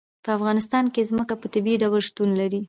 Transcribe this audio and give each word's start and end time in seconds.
په 0.23 0.29
افغانستان 0.37 0.85
کې 0.93 1.07
ځمکه 1.09 1.33
په 1.41 1.47
طبیعي 1.53 1.77
ډول 1.83 2.01
شتون 2.07 2.29
لري. 2.39 2.59